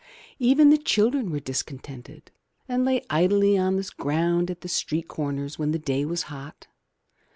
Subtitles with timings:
[0.39, 2.31] Even the children were discontented,
[2.67, 6.65] and lay idly on the ground at the street comers when the day was hot.